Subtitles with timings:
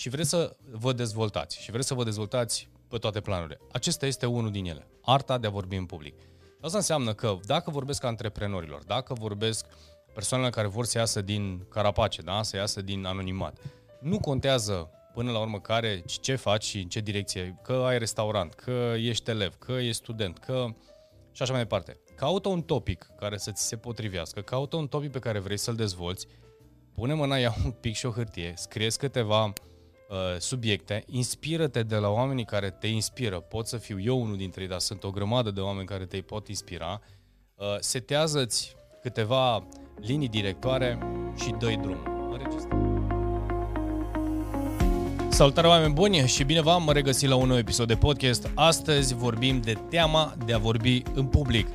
[0.00, 3.60] și vreți să vă dezvoltați și vreți să vă dezvoltați pe toate planurile.
[3.72, 6.14] Acesta este unul din ele, arta de a vorbi în public.
[6.60, 9.66] Asta înseamnă că dacă vorbesc antreprenorilor, dacă vorbesc
[10.14, 12.42] persoanele care vor să iasă din carapace, da?
[12.42, 13.58] să iasă din anonimat,
[14.00, 18.52] nu contează până la urmă care, ce faci și în ce direcție, că ai restaurant,
[18.52, 20.66] că ești elev, că ești student, că
[21.32, 21.98] și așa mai departe.
[22.16, 25.74] Caută un topic care să ți se potrivească, caută un topic pe care vrei să-l
[25.74, 26.26] dezvolți,
[26.94, 29.52] pune mâna, ia un pic și o hârtie, scrieți câteva uh,
[30.38, 33.40] subiecte, inspiră-te de la oamenii care te inspiră.
[33.40, 36.20] Pot să fiu eu unul dintre ei, dar sunt o grămadă de oameni care te
[36.20, 37.00] pot inspira.
[37.54, 39.66] Uh, setează-ți câteva
[40.00, 40.98] linii directoare
[41.42, 41.98] și dă-i drum.
[45.28, 48.50] Salutare oameni buni și bine v-am regăsit la un nou episod de podcast.
[48.54, 51.66] Astăzi vorbim de teama de a vorbi în public.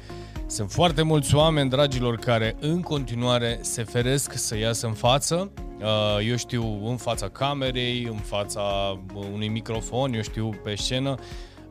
[0.47, 5.64] Sunt foarte mulți oameni, dragilor, care în continuare se feresc să iasă în față, uh,
[6.21, 8.61] eu știu, în fața camerei, în fața
[9.33, 11.15] unui microfon, eu știu, pe scenă,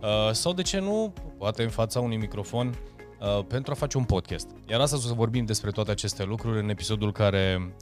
[0.00, 2.74] uh, sau de ce nu, poate în fața unui microfon,
[3.20, 4.46] uh, pentru a face un podcast.
[4.68, 7.74] Iar astăzi o să vorbim despre toate aceste lucruri în episodul care,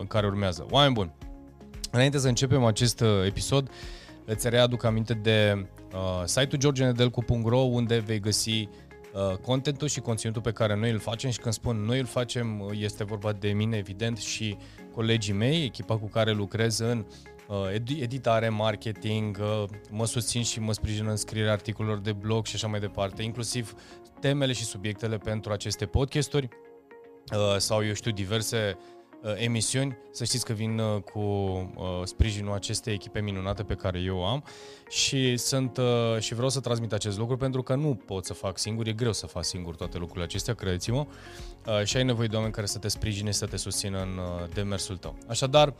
[0.00, 0.66] în care urmează.
[0.70, 1.12] Oameni buni,
[1.94, 3.70] Înainte să începem acest uh, episod,
[4.24, 8.68] îți readuc aminte de uh, site-ul georgenedelcu.ro unde vei găsi uh,
[9.42, 12.70] contentul și conținutul pe care noi îl facem și când spun noi îl facem, uh,
[12.80, 14.56] este vorba de mine, evident, și
[14.92, 17.06] colegii mei, echipa cu care lucrez în
[17.48, 17.56] uh,
[18.00, 22.66] editare, marketing, uh, mă susțin și mă sprijin în scrierea articolelor de blog și așa
[22.66, 23.74] mai departe, inclusiv
[24.20, 26.48] temele și subiectele pentru aceste podcasturi.
[27.32, 28.93] Uh, sau, eu știu, diverse uh, Uh,
[29.36, 34.26] emisiuni, să știți că vin uh, cu uh, sprijinul acestei echipe minunate pe care eu
[34.26, 34.44] am.
[34.88, 35.78] Și sunt
[36.18, 39.12] și vreau să transmit acest lucru pentru că nu pot să fac singur, e greu
[39.12, 41.06] să fac singur toate lucrurile acestea, credeți-mă,
[41.84, 44.20] și ai nevoie de oameni care să te sprijine, să te susțină în
[44.54, 45.16] demersul tău.
[45.28, 45.74] Așadar,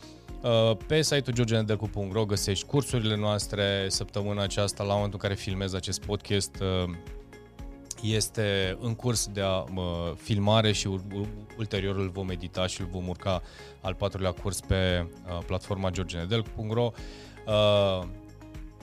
[0.87, 6.63] pe site-ul georgenedelcu.ro găsești cursurile noastre săptămâna aceasta, la momentul în care filmez acest podcast,
[8.05, 10.89] este în curs de a, uh, filmare și
[11.59, 13.43] ulterior îl vom edita și îl vom urca
[13.81, 16.91] al patrulea curs pe uh, platforma georgenedel.ro.
[17.47, 18.07] Uh,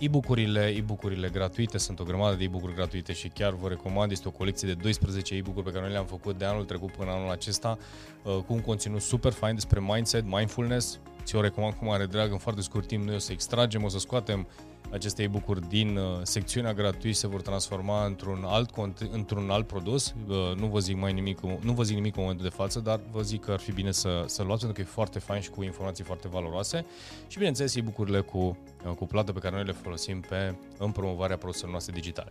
[0.02, 4.32] E-book-urile, e-book-urile gratuite, sunt o grămadă de e-book-uri gratuite și chiar vă recomand, este o
[4.32, 7.78] colecție de 12 e-book-uri pe care noi le-am făcut de anul trecut până anul acesta,
[8.24, 12.38] uh, cu un conținut super fain despre mindset, mindfulness, ți-o recomand cu mare drag, în
[12.38, 14.48] foarte scurt timp noi o să extragem, o să scoatem
[14.92, 18.70] aceste e-book-uri din uh, secțiunea gratuită se vor transforma într-un alt,
[19.12, 20.14] într-un alt produs.
[20.28, 23.00] Uh, nu vă zic mai nimic, nu vă zic nimic în momentul de față, dar
[23.12, 25.50] vă zic că ar fi bine să, să luați pentru că e foarte fain și
[25.50, 26.86] cu informații foarte valoroase.
[27.28, 31.38] Și bineînțeles e-book-urile cu, uh, cu plată pe care noi le folosim pe, în promovarea
[31.38, 32.30] produselor noastre digitale.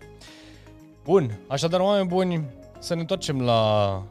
[1.04, 2.44] Bun, așadar oameni buni,
[2.78, 4.02] să ne întoarcem la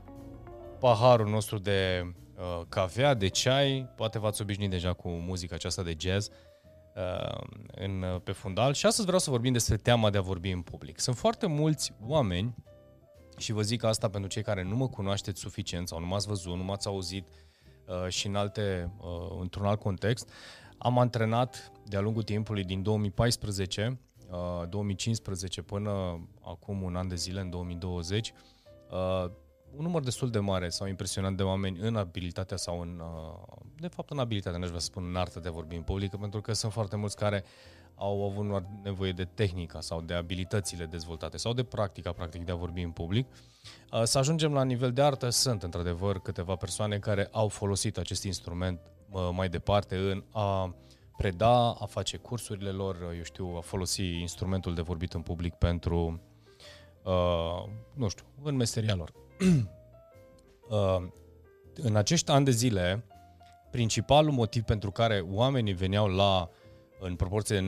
[0.80, 5.96] paharul nostru de uh, cafea, de ceai, poate v-ați obișnuit deja cu muzica aceasta de
[5.98, 6.28] jazz.
[6.28, 6.49] Uh, Uh,
[7.72, 10.62] în, uh, pe fundal și astăzi vreau să vorbim despre teama de a vorbi în
[10.62, 11.00] public.
[11.00, 12.56] Sunt foarte mulți oameni
[13.38, 16.56] și vă zic asta pentru cei care nu mă cunoașteți suficient sau nu m-ați văzut,
[16.56, 17.28] nu m-ați auzit
[17.86, 20.30] uh, și în alte, uh, într-un alt context.
[20.78, 24.00] Am antrenat de-a lungul timpului din 2014,
[24.30, 25.92] uh, 2015 până
[26.42, 28.34] acum un an de zile, în 2020,
[28.92, 29.32] uh,
[29.76, 33.88] un număr destul de mare sau impresionant de oameni în abilitatea sau în, uh, de
[33.88, 36.18] fapt în abilitatea, nu aș vrea să spun în artă de a vorbi în publică,
[36.18, 37.44] pentru că sunt foarte mulți care
[37.96, 42.56] au avut nevoie de tehnica sau de abilitățile dezvoltate sau de practica, practic, de a
[42.56, 43.28] vorbi în public.
[43.92, 48.24] Uh, să ajungem la nivel de artă, sunt într-adevăr câteva persoane care au folosit acest
[48.24, 48.80] instrument
[49.12, 50.76] uh, mai departe în a
[51.18, 56.22] preda, a face cursurile lor, eu știu, a folosi instrumentul de vorbit în public pentru,
[57.04, 57.64] uh,
[57.94, 59.14] nu știu, în meseria lor.
[60.70, 61.08] Uh,
[61.76, 63.06] în acești ani de zile,
[63.72, 66.50] principalul motiv pentru care oamenii veneau la,
[67.00, 67.68] în proporție de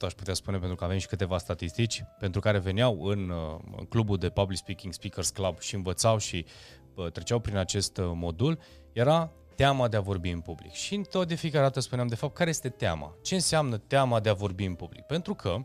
[0.00, 3.84] aș putea spune, pentru că avem și câteva statistici, pentru care veneau în, uh, în
[3.84, 6.44] clubul de Public Speaking Speakers Club și învățau și
[6.94, 8.58] uh, treceau prin acest modul,
[8.92, 10.72] era teama de a vorbi în public.
[10.72, 13.14] Și tot de fiecare dată spuneam, de fapt, care este teama?
[13.22, 15.02] Ce înseamnă teama de a vorbi în public?
[15.02, 15.56] Pentru că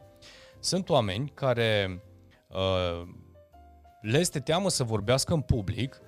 [0.59, 2.03] sunt oameni care
[2.47, 3.07] uh,
[4.07, 6.01] le este teamă să vorbească în public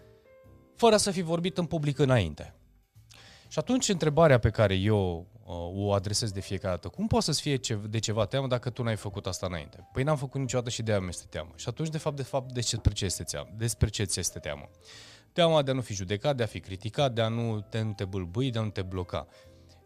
[0.76, 2.54] fără să fi vorbit în public înainte.
[3.48, 5.56] Și atunci întrebarea pe care eu uh,
[5.86, 7.60] o adresez de fiecare dată, cum poți să-ți fie
[7.90, 9.90] de ceva teamă dacă tu n-ai făcut asta înainte?
[9.94, 11.52] Păi n-am făcut niciodată și de aia mi este teamă.
[11.56, 13.50] Și atunci, de fapt, de fapt, despre ce este teamă?
[13.58, 14.70] Despre ce ți este teamă?
[15.34, 17.94] Teama de a nu fi judecat, de a fi criticat, de a nu te, nu
[17.94, 19.28] te bâlbâi, de a nu te bloca.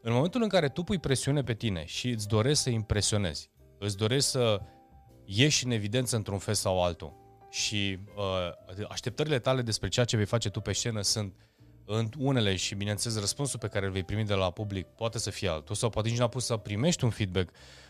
[0.02, 3.50] În momentul în care tu pui presiune pe tine și îți dorești să impresionezi,
[3.80, 4.62] îți dorești să
[5.26, 7.23] ieși în evidență într-un fel sau altul,
[7.54, 11.34] și uh, așteptările tale despre ceea ce vei face tu pe scenă sunt
[11.86, 15.30] în unele și, bineînțeles, răspunsul pe care îl vei primi de la public poate să
[15.30, 17.50] fie altul sau poate nici n-a pus să primești un feedback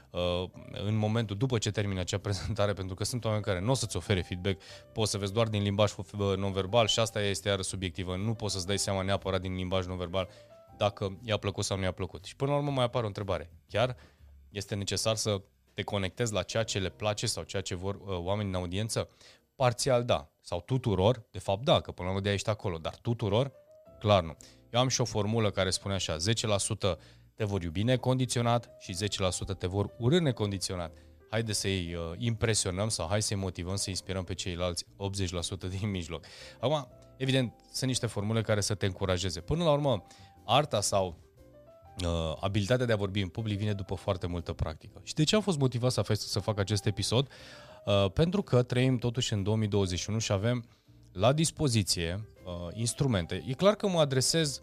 [0.09, 0.49] uh,
[0.85, 3.97] în momentul după ce termine acea prezentare, pentru că sunt oameni care nu o să-ți
[3.97, 4.61] ofere feedback,
[4.93, 5.93] poți să vezi doar din limbaj
[6.37, 8.15] non-verbal și asta este iară subiectivă.
[8.15, 10.29] Nu poți să-ți dai seama neapărat din limbaj non-verbal
[10.77, 12.25] dacă i-a plăcut sau nu i-a plăcut.
[12.25, 13.51] Și până la urmă mai apare o întrebare.
[13.69, 13.95] Chiar
[14.49, 15.41] este necesar să
[15.73, 19.09] te conectezi la ceea ce le place sau ceea ce vor uh, oamenii în audiență?
[19.55, 20.27] Parțial da.
[20.41, 23.51] Sau tuturor, de fapt da, că până la urmă de ești acolo, dar tuturor,
[23.99, 24.35] clar nu.
[24.69, 26.97] Eu am și o formulă care spune așa, 10%
[27.35, 28.95] te vor iubi necondiționat și
[29.53, 30.97] 10% te vor urâ necondiționat.
[31.29, 36.25] Haide să-i uh, impresionăm sau hai să-i motivăm să inspirăm pe ceilalți 80% din mijloc.
[36.59, 39.41] Acum, evident, sunt niște formule care să te încurajeze.
[39.41, 40.05] Până la urmă,
[40.45, 41.17] arta sau
[42.03, 45.01] uh, abilitatea de a vorbi în public vine după foarte multă practică.
[45.03, 47.27] Și de ce am fost motivat să, fac, să fac acest episod?
[47.85, 50.65] Uh, pentru că trăim totuși în 2021 și avem
[51.11, 53.43] la dispoziție uh, instrumente.
[53.47, 54.61] E clar că mă adresez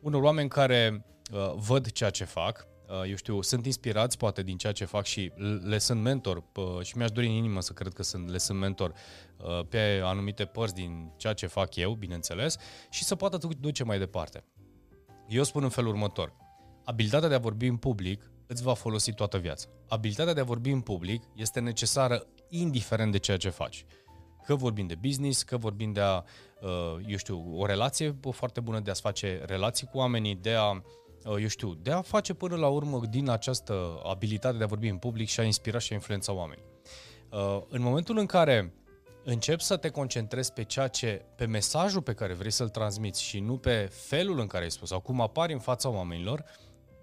[0.00, 4.56] unor oameni care uh, văd ceea ce fac, uh, eu știu, sunt inspirați poate din
[4.56, 7.92] ceea ce fac și le sunt mentor uh, și mi-aș dori în inimă să cred
[7.92, 8.92] că sunt, le sunt mentor
[9.36, 12.56] uh, pe anumite părți din ceea ce fac eu, bineînțeles,
[12.90, 14.44] și să poată duce mai departe.
[15.28, 16.36] Eu spun în felul următor.
[16.84, 19.68] Abilitatea de a vorbi în public îți va folosi toată viața.
[19.88, 22.26] Abilitatea de a vorbi în public este necesară
[22.60, 23.84] indiferent de ceea ce faci.
[24.44, 26.22] Că vorbim de business, că vorbim de a,
[26.60, 30.70] uh, eu știu, o relație foarte bună, de a-ți face relații cu oamenii, de a,
[30.70, 30.82] uh,
[31.40, 34.96] eu știu, de a face până la urmă din această abilitate de a vorbi în
[34.96, 36.64] public și a inspira și a influența oamenii.
[37.30, 38.74] Uh, în momentul în care
[39.24, 43.40] încep să te concentrezi pe ceea ce, pe mesajul pe care vrei să-l transmiți și
[43.40, 46.44] nu pe felul în care ai spus sau cum apari în fața oamenilor,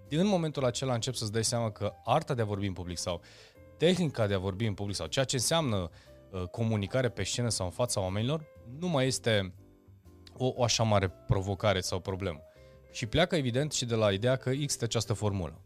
[0.08, 3.20] în momentul acela încep să-ți dai seama că arta de a vorbi în public sau
[3.84, 5.90] tehnica de a vorbi în public sau ceea ce înseamnă
[6.30, 8.44] uh, comunicare pe scenă sau în fața oamenilor
[8.78, 9.54] nu mai este
[10.36, 12.40] o, o așa mare provocare sau problemă.
[12.92, 15.60] Și pleacă evident și de la ideea că există această formulă.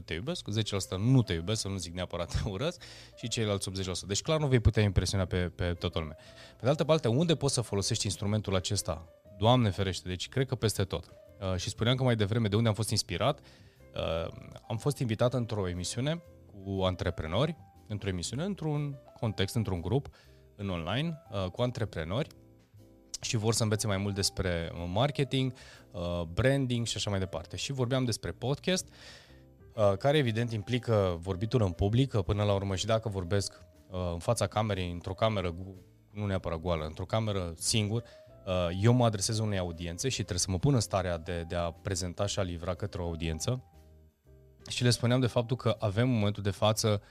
[0.00, 0.48] 10% te iubesc,
[0.96, 2.82] 10% nu te iubesc, să nu zic neapărat te urăsc
[3.16, 3.74] și ceilalți 80%.
[4.06, 6.16] Deci clar nu vei putea impresiona pe, pe toată lumea.
[6.56, 9.08] Pe de altă parte, unde poți să folosești instrumentul acesta?
[9.38, 11.12] Doamne ferește, deci cred că peste tot.
[11.40, 13.40] Uh, și spuneam că mai devreme de unde am fost inspirat,
[13.94, 14.32] uh,
[14.68, 16.22] am fost invitat într-o emisiune
[16.52, 17.56] cu antreprenori,
[17.86, 20.08] într-o emisiune, într-un context, într-un grup,
[20.56, 22.28] în online, uh, cu antreprenori
[23.20, 25.52] și vor să învețe mai mult despre marketing,
[25.90, 27.56] uh, branding și așa mai departe.
[27.56, 28.88] Și vorbeam despre podcast,
[29.74, 33.64] uh, care evident implică vorbitul în public, până la urmă și dacă vorbesc
[34.12, 35.54] în fața camerei, într-o cameră,
[36.10, 38.02] nu neapărat goală, într-o cameră singur,
[38.80, 41.70] eu mă adresez unei audiențe și trebuie să mă pun în starea de, de a
[41.70, 43.62] prezenta și a livra către o audiență
[44.68, 47.02] și le spuneam de faptul că avem în momentul de față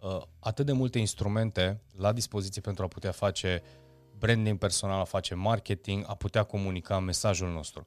[0.00, 3.62] uh, atât de multe instrumente la dispoziție pentru a putea face
[4.18, 7.86] branding personal, a face marketing, a putea comunica mesajul nostru.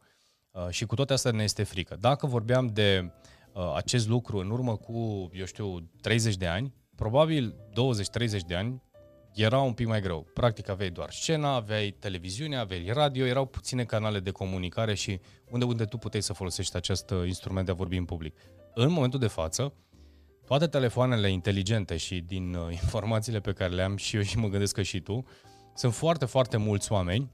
[0.52, 1.96] Uh, și cu toate astea ne este frică.
[2.00, 3.12] Dacă vorbeam de
[3.54, 8.82] uh, acest lucru în urmă cu, eu știu, 30 de ani, probabil 20-30 de ani
[9.34, 10.28] era un pic mai greu.
[10.34, 15.20] Practic aveai doar scena, aveai televiziune, aveai radio, erau puține canale de comunicare și
[15.50, 18.36] unde, unde tu puteai să folosești acest instrument de a vorbi în public
[18.74, 19.74] în momentul de față,
[20.46, 24.48] toate telefoanele inteligente și din uh, informațiile pe care le am și eu și mă
[24.48, 25.26] gândesc că și tu,
[25.74, 27.32] sunt foarte, foarte mulți oameni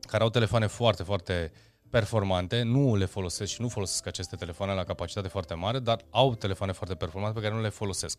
[0.00, 1.52] care au telefoane foarte, foarte
[1.90, 6.34] performante, nu le folosesc și nu folosesc aceste telefoane la capacitate foarte mare, dar au
[6.34, 8.18] telefoane foarte performante pe care nu le folosesc.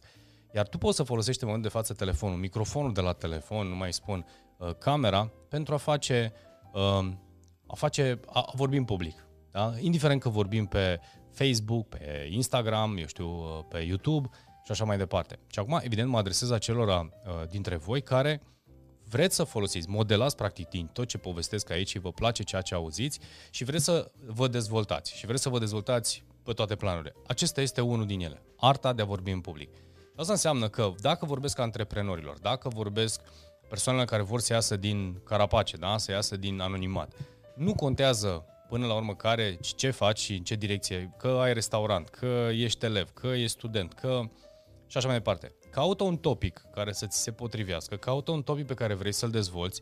[0.55, 3.75] Iar tu poți să folosești în momentul de față telefonul, microfonul de la telefon, nu
[3.75, 4.25] mai spun,
[4.57, 6.33] uh, camera, pentru a face,
[6.73, 7.11] uh,
[7.67, 9.25] a face, a vorbi în public.
[9.51, 9.73] Da?
[9.79, 10.99] Indiferent că vorbim pe
[11.33, 13.27] Facebook, pe Instagram, eu știu,
[13.69, 14.29] pe YouTube
[14.65, 15.39] și așa mai departe.
[15.47, 18.41] Și acum, evident, mă adresez acelora uh, dintre voi care
[19.09, 22.75] vreți să folosiți, modelați practic din tot ce povestesc aici și vă place ceea ce
[22.75, 27.13] auziți și vreți să vă dezvoltați și vreți să vă dezvoltați pe toate planurile.
[27.27, 29.69] Acesta este unul din ele, arta de a vorbi în public.
[30.15, 33.21] Asta înseamnă că dacă vorbesc antreprenorilor, dacă vorbesc
[33.69, 35.97] persoanele care vor să iasă din carapace, da?
[35.97, 37.13] să iasă din anonimat,
[37.55, 42.09] nu contează până la urmă care, ce faci și în ce direcție, că ai restaurant,
[42.09, 44.21] că ești elev, că ești student, că
[44.87, 45.55] și așa mai departe.
[45.69, 49.29] Caută un topic care să ți se potrivească, caută un topic pe care vrei să-l
[49.29, 49.81] dezvolți,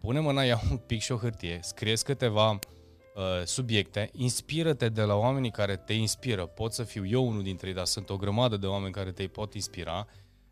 [0.00, 2.60] pune mâna, ia un pic și o hârtie, scrie câteva uh,
[3.44, 6.46] subiecte, inspiră-te de la oamenii care te inspiră.
[6.46, 9.26] Pot să fiu eu unul dintre ei, dar sunt o grămadă de oameni care te
[9.26, 10.06] pot inspira.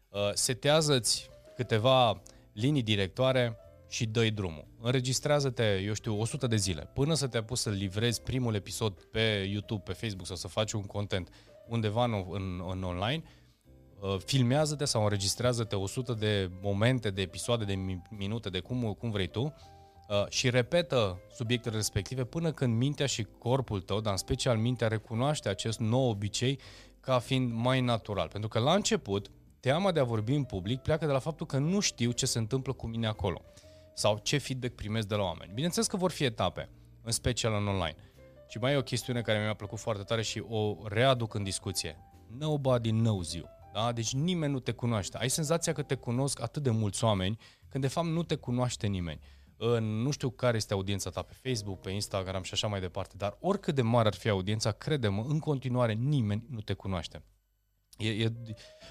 [0.09, 3.57] Uh, setează-ți câteva linii directoare,
[3.93, 4.67] și dă drumul.
[4.81, 9.49] Înregistrează-te, eu știu, 100 de zile, până să te apuci să livrezi primul episod pe
[9.51, 11.29] YouTube, pe Facebook sau să faci un content
[11.69, 13.23] undeva în, în, în online,
[14.01, 17.79] uh, filmează-te sau înregistrează-te 100 de momente, de episoade, de
[18.11, 19.53] minute, de cum, cum vrei tu, uh,
[20.09, 24.89] uh, și repetă subiectele respective până când mintea și corpul tău, dar în special mintea,
[24.89, 26.59] recunoaște acest nou obicei
[27.01, 28.29] ca fiind mai natural.
[28.29, 29.31] Pentru că la început,
[29.61, 32.39] teama de a vorbi în public pleacă de la faptul că nu știu ce se
[32.39, 33.43] întâmplă cu mine acolo
[33.95, 35.53] sau ce feedback primesc de la oameni.
[35.55, 36.69] Bineînțeles că vor fi etape,
[37.03, 37.97] în special în online.
[38.49, 41.99] Și mai e o chestiune care mi-a plăcut foarte tare și o readuc în discuție.
[42.39, 43.49] Nobody knows you.
[43.73, 43.93] Da?
[43.93, 45.19] Deci nimeni nu te cunoaște.
[45.19, 48.87] Ai senzația că te cunosc atât de mulți oameni, când de fapt nu te cunoaște
[48.87, 49.21] nimeni.
[49.81, 53.37] Nu știu care este audiența ta pe Facebook, pe Instagram și așa mai departe, dar
[53.41, 57.23] oricât de mare ar fi audiența, crede-mă, în continuare nimeni nu te cunoaște.
[57.99, 58.33] E, e,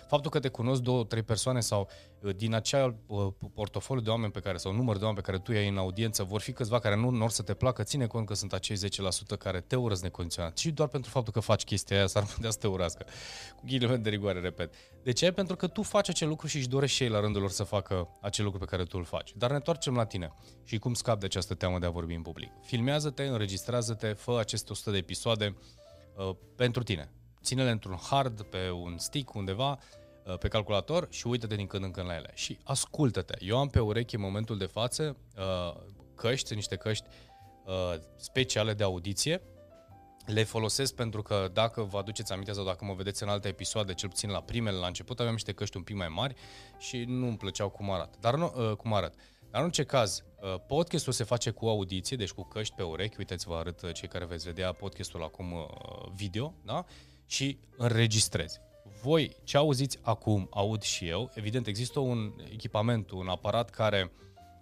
[0.07, 1.89] faptul că te cunosc două, trei persoane sau
[2.19, 5.43] uh, din acel uh, portofoliu de oameni pe care, sau număr de oameni pe care
[5.43, 8.07] tu ai în audiență, vor fi câțiva care nu, nu or să te placă, ține
[8.07, 10.57] cont că sunt acei 10% care te urăsc necondiționat.
[10.57, 13.05] Și doar pentru faptul că faci chestia aia s-ar putea să te urască.
[13.55, 14.73] Cu ghilimele de rigoare, repet.
[15.03, 15.31] De ce?
[15.31, 17.63] Pentru că tu faci acel lucru și își dorești și ei la rândul lor să
[17.63, 19.33] facă acel lucru pe care tu îl faci.
[19.35, 22.21] Dar ne întoarcem la tine și cum scap de această teamă de a vorbi în
[22.21, 22.51] public.
[22.61, 25.55] Filmează-te, înregistrează-te, fă aceste 100 de episoade
[26.15, 27.11] uh, pentru tine
[27.43, 29.79] ține-le într-un hard, pe un stick undeva,
[30.25, 32.31] uh, pe calculator și uită-te din când în când la ele.
[32.33, 33.37] Și ascultă-te.
[33.39, 35.81] Eu am pe ureche în momentul de față uh,
[36.15, 37.07] căști, niște căști
[37.65, 39.41] uh, speciale de audiție.
[40.25, 43.93] Le folosesc pentru că dacă vă aduceți aminte sau dacă mă vedeți în alte episoade,
[43.93, 46.35] cel puțin la primele, la început, aveam niște căști un pic mai mari
[46.77, 48.17] și nu îmi plăceau cum arată.
[48.19, 49.13] Dar nu, cum arăt.
[49.49, 50.23] Dar în orice caz,
[50.67, 53.15] podcastul se face cu audiție, deci cu căști pe urechi.
[53.17, 55.53] Uitați, vă arăt cei care veți vedea podcastul acum
[56.15, 56.85] video, da?
[57.31, 58.59] Și înregistrezi.
[59.01, 61.31] Voi ce auziți acum, aud și eu.
[61.33, 64.11] Evident, există un echipament, un aparat care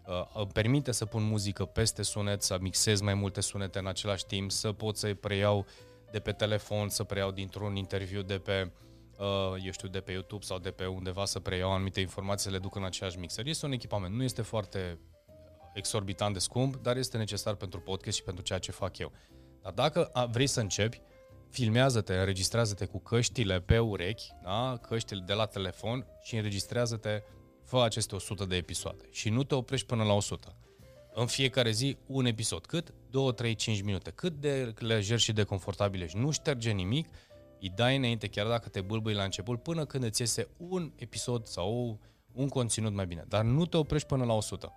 [0.05, 4.25] uh, îmi permite să pun muzică peste sunet, să mixez mai multe sunete în același
[4.25, 5.65] timp, să pot să preiau
[6.11, 8.71] de pe telefon, să preiau dintr-un interviu de pe,
[9.19, 12.51] uh, eu știu, de pe YouTube sau de pe undeva să preiau anumite informații, să
[12.51, 13.47] le duc în același mixer.
[13.47, 14.99] Este un echipament, nu este foarte
[15.73, 19.11] exorbitant de scump, dar este necesar pentru podcast și pentru ceea ce fac eu.
[19.61, 21.01] Dar dacă vrei să începi,
[21.49, 24.79] filmează-te, înregistrează-te cu căștile pe urechi, da?
[24.81, 27.21] căștile de la telefon și înregistrează-te,
[27.63, 30.55] fă aceste 100 de episoade și nu te oprești până la 100.
[31.13, 32.65] În fiecare zi un episod.
[32.65, 32.93] Cât?
[33.09, 34.11] 2, 3, 5 minute.
[34.11, 36.17] Cât de lejer și de confortabil ești.
[36.17, 37.09] Nu șterge nimic,
[37.59, 41.45] îi dai înainte chiar dacă te bâlbâi la început până când îți iese un episod
[41.45, 41.99] sau
[42.31, 43.25] un conținut mai bine.
[43.27, 44.73] Dar nu te oprești până la 100.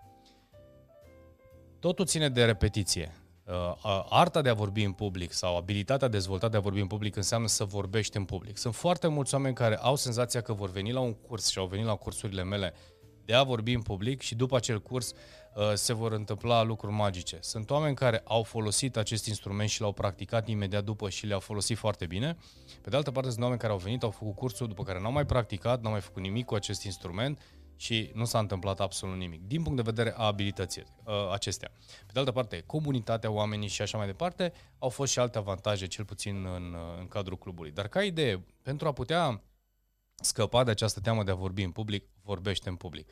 [1.81, 3.22] Totul ține de repetiție.
[3.45, 7.17] Uh, arta de a vorbi în public sau abilitatea dezvoltată de a vorbi în public
[7.17, 8.57] înseamnă să vorbești în public.
[8.57, 11.67] Sunt foarte mulți oameni care au senzația că vor veni la un curs și au
[11.67, 12.75] venit la cursurile mele
[13.25, 15.13] de a vorbi în public și după acel curs
[15.55, 17.39] uh, se vor întâmpla lucruri magice.
[17.41, 21.77] Sunt oameni care au folosit acest instrument și l-au practicat imediat după și le-au folosit
[21.77, 22.37] foarte bine.
[22.83, 25.13] Pe de altă parte, sunt oameni care au venit, au făcut cursul, după care n-au
[25.13, 27.41] mai practicat, n-au mai făcut nimic cu acest instrument
[27.83, 31.71] și nu s-a întâmplat absolut nimic, din punct de vedere a abilității uh, acestea.
[32.07, 35.87] Pe de altă parte, comunitatea, oamenii și așa mai departe, au fost și alte avantaje,
[35.87, 37.71] cel puțin în, uh, în cadrul clubului.
[37.71, 39.43] Dar ca idee, pentru a putea
[40.15, 43.09] scăpa de această teamă de a vorbi în public, vorbește în public.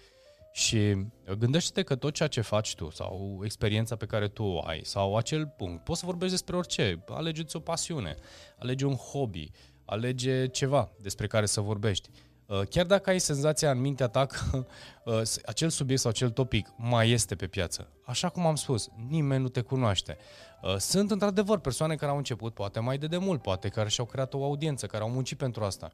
[0.52, 1.06] Și
[1.38, 5.16] gândește-te că tot ceea ce faci tu sau experiența pe care tu o ai sau
[5.16, 8.16] acel punct, poți să vorbești despre orice, alege-ți o pasiune,
[8.58, 9.50] alege un hobby,
[9.84, 12.08] alege ceva despre care să vorbești.
[12.50, 14.38] Uh, chiar dacă ai senzația în mintea ta că
[15.04, 19.42] uh, acel subiect sau acel topic mai este pe piață, așa cum am spus, nimeni
[19.42, 20.16] nu te cunoaște.
[20.62, 24.34] Uh, sunt într-adevăr persoane care au început poate mai de demult, poate care și-au creat
[24.34, 25.90] o audiență, care au muncit pentru asta.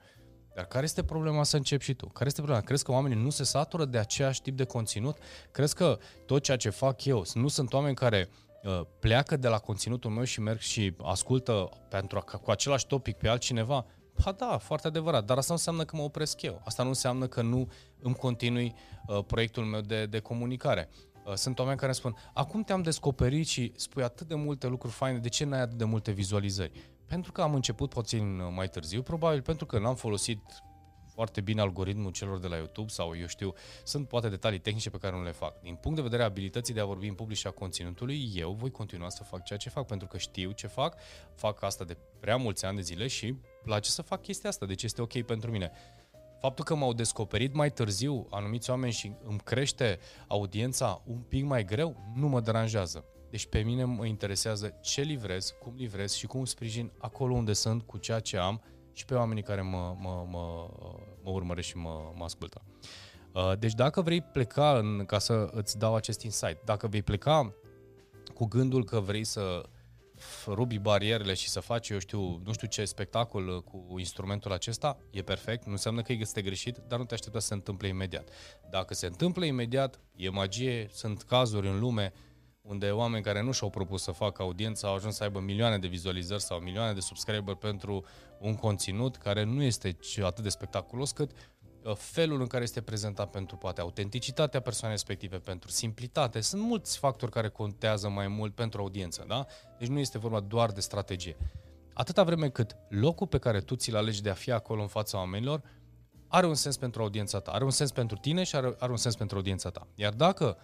[0.55, 2.07] Dar care este problema să începi și tu?
[2.07, 2.65] Care este problema?
[2.65, 5.19] Crezi că oamenii nu se satură de aceeași tip de conținut?
[5.51, 8.29] Crezi că tot ceea ce fac eu, nu sunt oameni care
[8.99, 13.29] pleacă de la conținutul meu și merg și ascultă pentru a, cu același topic pe
[13.29, 13.87] altcineva?
[14.25, 16.63] Ha da, foarte adevărat, dar asta nu înseamnă că mă opresc eu.
[16.65, 17.69] Asta nu înseamnă că nu
[18.03, 18.75] îmi continui
[19.07, 20.89] uh, proiectul meu de, de comunicare.
[21.27, 25.19] Uh, sunt oameni care spun, acum te-am descoperit și spui atât de multe lucruri faine,
[25.19, 26.73] de ce n-ai atât de multe vizualizări?
[27.07, 30.41] Pentru că am început puțin uh, mai târziu, probabil pentru că n-am folosit
[31.17, 33.53] foarte bine algoritmul celor de la YouTube sau eu știu,
[33.85, 35.61] sunt poate detalii tehnice pe care nu le fac.
[35.61, 38.53] Din punct de vedere a abilității de a vorbi în public și a conținutului, eu
[38.53, 40.97] voi continua să fac ceea ce fac pentru că știu ce fac,
[41.35, 43.35] fac asta de prea mulți ani de zile și
[43.67, 45.71] place să fac chestia asta, deci este ok pentru mine.
[46.41, 51.65] Faptul că m-au descoperit mai târziu anumiți oameni și îmi crește audiența un pic mai
[51.65, 53.05] greu, nu mă deranjează.
[53.31, 57.83] Deci pe mine mă interesează ce livrez, cum livrez și cum sprijin acolo unde sunt,
[57.83, 60.69] cu ceea ce am și pe oamenii care mă, mă, mă,
[61.23, 62.63] mă urmăresc și mă, mă ascultă.
[63.33, 67.55] Uh, deci dacă vrei pleca, în, ca să îți dau acest insight, dacă vei pleca
[68.35, 69.63] cu gândul că vrei să
[70.47, 74.99] rubi barierele și să faci, eu știu, nu știu ce spectacol uh, cu instrumentul acesta,
[75.11, 78.29] e perfect, nu înseamnă că este greșit, dar nu te aștepta să se întâmple imediat.
[78.71, 82.13] Dacă se întâmplă imediat, e magie, sunt cazuri în lume
[82.67, 85.87] unde oameni care nu și-au propus să facă audiență au ajuns să aibă milioane de
[85.87, 88.05] vizualizări sau milioane de subscriber pentru
[88.39, 91.37] un conținut care nu este atât de spectaculos cât uh,
[91.95, 96.41] felul în care este prezentat pentru poate autenticitatea persoanei respective, pentru simplitate.
[96.41, 99.47] Sunt mulți factori care contează mai mult pentru audiență, da?
[99.79, 101.37] Deci nu este vorba doar de strategie.
[101.93, 105.19] Atâta vreme cât locul pe care tu ți-l alegi de a fi acolo în fața
[105.19, 105.63] oamenilor
[106.29, 108.97] are un sens pentru audiența ta, are un sens pentru tine și are, are un
[108.97, 109.87] sens pentru audiența ta.
[109.95, 110.57] Iar dacă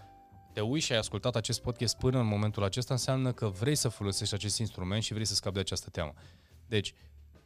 [0.52, 3.88] te uiți și ai ascultat acest podcast până în momentul acesta, înseamnă că vrei să
[3.88, 6.12] folosești acest instrument și vrei să scapi de această teamă.
[6.66, 6.94] Deci,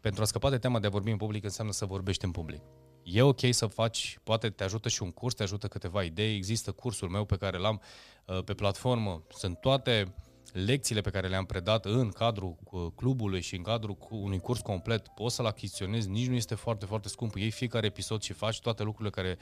[0.01, 2.63] pentru a scăpa de teama de a vorbi în public, înseamnă să vorbești în public.
[3.09, 6.37] E ok să faci, poate te ajută și un curs, te ajută câteva idei.
[6.37, 7.81] Există cursul meu pe care l-am
[8.27, 9.23] uh, pe platformă.
[9.29, 10.15] Sunt toate
[10.53, 15.09] lecțiile pe care le-am predat în cadrul uh, clubului și în cadrul unui curs complet.
[15.09, 17.37] Poți să-l achiziționezi, nici nu este foarte, foarte scump.
[17.37, 19.39] Iei fiecare episod și faci toate lucrurile care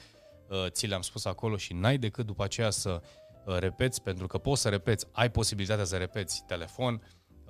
[0.49, 3.03] uh, ți le-am spus acolo și n-ai decât după aceea să
[3.45, 7.01] Uh, repeți, pentru că poți să repeți, ai posibilitatea să repeți telefon, uh,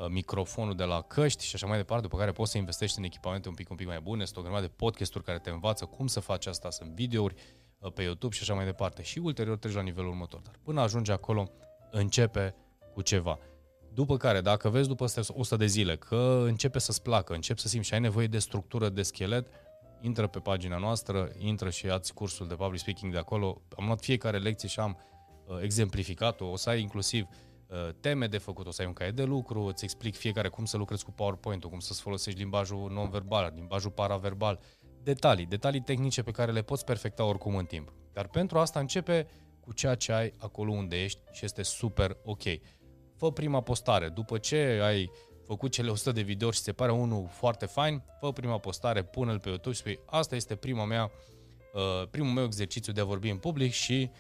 [0.08, 3.48] microfonul de la căști și așa mai departe, după care poți să investești în echipamente
[3.48, 6.06] un pic, un pic mai bune, sunt o grămadă de podcasturi care te învață cum
[6.06, 7.34] să faci asta, sunt videouri
[7.78, 9.02] uh, pe YouTube și așa mai departe.
[9.02, 10.40] Și ulterior treci la nivelul următor.
[10.40, 11.50] Dar până ajungi acolo,
[11.90, 12.54] începe
[12.94, 13.38] cu ceva.
[13.94, 17.88] După care, dacă vezi după 100 de zile că începe să-ți placă, începi să simți
[17.88, 19.46] și ai nevoie de structură, de schelet,
[20.00, 23.62] intră pe pagina noastră, intră și ia cursul de public speaking de acolo.
[23.76, 24.98] Am luat fiecare lecție și am
[25.46, 27.36] Uh, exemplificat-o, o să ai inclusiv uh,
[28.00, 30.76] teme de făcut, o să ai un caiet de lucru, îți explic fiecare cum să
[30.76, 34.60] lucrezi cu PowerPoint-ul, cum să-ți folosești limbajul non-verbal, limbajul paraverbal,
[35.02, 37.92] detalii, detalii tehnice pe care le poți perfecta oricum în timp.
[38.12, 39.26] Dar pentru asta începe
[39.60, 42.42] cu ceea ce ai acolo unde ești și este super ok.
[43.16, 45.10] Fă prima postare, după ce ai
[45.46, 49.40] făcut cele 100 de videouri și se pare unul foarte fain, fă prima postare, pune-l
[49.40, 51.10] pe YouTube și spui asta este prima mea,
[51.74, 54.10] uh, primul meu exercițiu de a vorbi în public și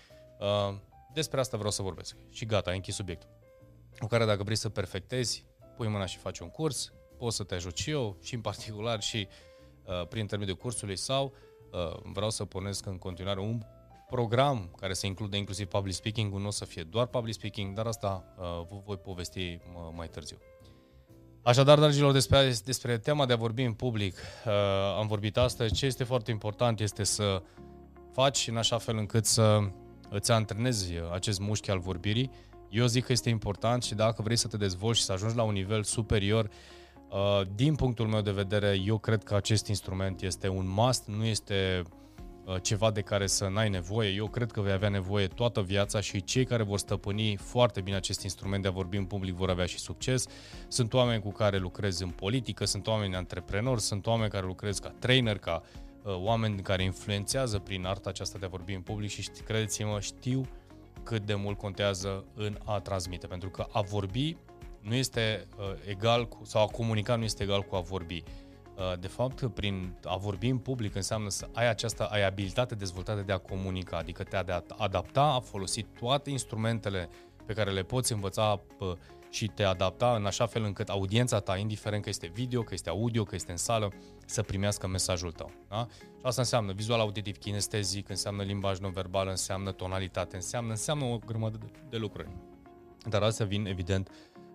[0.40, 0.76] uh,
[1.14, 2.16] despre asta vreau să vorbesc.
[2.30, 3.28] Și gata, ai închis subiectul.
[3.98, 7.54] Cu care dacă vrei să perfectezi, pui mâna și faci un curs, poți să te
[7.54, 9.28] ajut și eu, și în particular și
[9.84, 11.34] uh, prin intermediul cursului sau
[11.72, 13.62] uh, vreau să pornesc în continuare un
[14.06, 17.86] program care să include inclusiv public speaking, nu o să fie doar public speaking, dar
[17.86, 20.38] asta uh, vă voi povesti uh, mai târziu.
[21.42, 24.14] Așadar, dragilor, despre, despre tema de a vorbi în public
[24.46, 24.52] uh,
[24.98, 25.74] am vorbit astăzi.
[25.74, 27.42] Ce este foarte important este să
[28.12, 29.60] faci în așa fel încât să
[30.10, 32.30] îți antrenezi acest mușchi al vorbirii.
[32.70, 35.42] Eu zic că este important și dacă vrei să te dezvolți și să ajungi la
[35.42, 36.50] un nivel superior,
[37.10, 41.24] uh, din punctul meu de vedere, eu cred că acest instrument este un must, nu
[41.24, 41.82] este
[42.44, 44.10] uh, ceva de care să n-ai nevoie.
[44.10, 47.96] Eu cred că vei avea nevoie toată viața și cei care vor stăpâni foarte bine
[47.96, 50.26] acest instrument de a vorbi în public vor avea și succes.
[50.68, 54.94] Sunt oameni cu care lucrez în politică, sunt oameni antreprenori, sunt oameni care lucrez ca
[54.98, 59.30] trainer, ca Uh, oameni care influențează prin arta aceasta de a vorbi în public și
[59.44, 60.48] credeți-mă, știu
[61.02, 64.36] cât de mult contează în a transmite, pentru că a vorbi
[64.80, 68.22] nu este uh, egal cu, sau a comunica nu este egal cu a vorbi.
[68.76, 73.20] Uh, de fapt, prin a vorbi în public înseamnă să ai această ai abilitate dezvoltată
[73.20, 77.08] de a comunica, adică te a adapta, a folosi toate instrumentele
[77.46, 78.60] pe care le poți învăța
[79.34, 82.88] și te adapta în așa fel încât audiența ta, indiferent că este video, că este
[82.88, 83.92] audio, că este în sală,
[84.26, 85.50] să primească mesajul tău.
[85.68, 85.86] Da?
[85.90, 91.58] Și asta înseamnă vizual, auditiv, kinestezic, înseamnă limbaj non-verbal, înseamnă tonalitate, înseamnă, înseamnă o grămadă
[91.60, 92.28] de, de lucruri.
[93.08, 94.10] Dar astea vin, evident,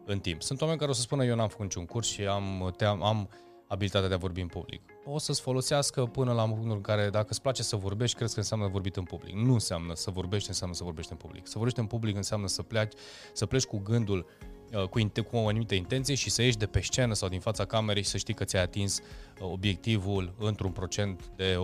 [0.06, 0.42] în timp.
[0.42, 3.04] Sunt oameni care o să spună, eu n-am făcut niciun curs și am, te, am,
[3.04, 3.30] am
[3.68, 4.82] abilitatea de a vorbi în public.
[5.06, 8.40] O să-ți folosească până la punctul în care, dacă îți place să vorbești, crezi că
[8.40, 9.36] înseamnă vorbit în public.
[9.36, 11.48] Nu înseamnă să vorbești, înseamnă să vorbești în public.
[11.48, 12.94] Să vorbești în public înseamnă să pleci,
[13.34, 14.49] să pleci cu gândul Uh,
[14.90, 18.04] cu, cu o anumită intenție și să ieși de pe scenă sau din fața camerei
[18.04, 21.58] și să știi că ți-ai atins uh, obiectivul într-un procent de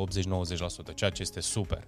[0.91, 1.85] 80-90%, ceea ce este super.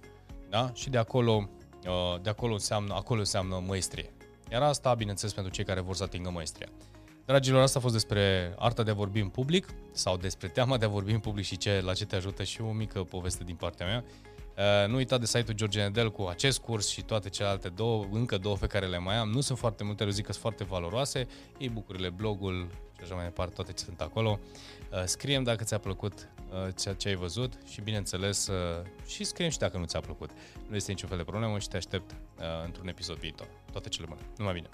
[0.48, 0.70] Da?
[0.74, 1.48] Și de acolo,
[1.86, 4.12] uh, de acolo înseamnă, acolo înseamnă măestrie.
[4.50, 6.68] Iar asta, bineînțeles, pentru cei care vor să atingă măestria.
[7.24, 10.84] Dragilor, asta a fost despre arta de a vorbi în public sau despre teama de
[10.84, 13.54] a vorbi în public și ce, la ce te ajută și o mică poveste din
[13.54, 14.04] partea mea.
[14.58, 18.38] Uh, nu uita de site-ul George Nedel cu acest curs și toate celelalte două, încă
[18.38, 19.28] două pe care le mai am.
[19.28, 21.26] Nu sunt foarte multe, eu zic că sunt foarte valoroase.
[21.58, 24.38] E-book-urile, blogul și așa mai departe, toate ce sunt acolo.
[24.92, 28.50] Uh, scriem dacă ți-a plăcut uh, ceea ce ai văzut și bineînțeles
[29.06, 30.30] și scriem și dacă nu ți-a plăcut.
[30.68, 32.14] Nu este niciun fel de problemă și te aștept
[32.64, 33.48] într-un episod viitor.
[33.72, 34.20] Toate cele bune.
[34.36, 34.68] Numai bine!